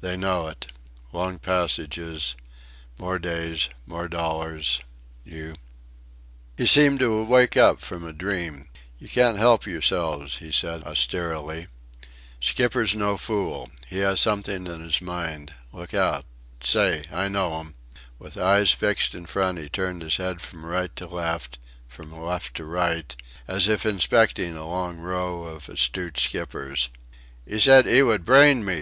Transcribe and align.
They 0.00 0.16
know 0.16 0.48
it 0.48 0.68
long 1.12 1.38
passage 1.38 1.98
more 2.96 3.18
days, 3.18 3.68
more 3.84 4.08
dollars. 4.08 4.80
You" 5.22 5.56
He 6.56 6.64
seemed 6.64 7.00
to 7.00 7.22
wake 7.24 7.58
up 7.58 7.78
from 7.78 8.02
a 8.06 8.14
dream. 8.14 8.70
"You 8.98 9.06
can't 9.06 9.36
help 9.36 9.66
yourselves," 9.66 10.38
he 10.38 10.50
said, 10.50 10.82
austerely, 10.84 11.66
"Skipper's 12.40 12.94
no 12.94 13.18
fool. 13.18 13.68
He 13.86 13.98
has 13.98 14.18
something 14.20 14.66
in 14.66 14.80
his 14.80 15.02
mind. 15.02 15.52
Look 15.74 15.92
out 15.92 16.24
say! 16.64 17.04
I 17.12 17.28
know 17.28 17.60
'em!" 17.60 17.74
With 18.18 18.38
eyes 18.38 18.72
fixed 18.72 19.14
in 19.14 19.26
front 19.26 19.58
he 19.58 19.68
turned 19.68 20.00
his 20.00 20.16
head 20.16 20.40
from 20.40 20.64
right 20.64 20.96
to 20.96 21.06
left, 21.06 21.58
from 21.86 22.18
left 22.18 22.54
to 22.54 22.64
right, 22.64 23.14
as 23.46 23.68
if 23.68 23.84
inspecting 23.84 24.56
a 24.56 24.66
long 24.66 24.96
row 25.00 25.42
of 25.44 25.68
astute 25.68 26.18
skippers. 26.18 26.88
"'Ee 27.46 27.58
said 27.58 27.86
'ee 27.86 28.02
would 28.02 28.24
brain 28.24 28.64
me!" 28.64 28.78